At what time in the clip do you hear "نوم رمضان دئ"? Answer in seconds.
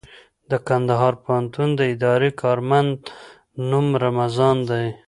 3.69-4.87